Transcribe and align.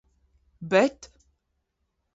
Bet... 0.61 1.11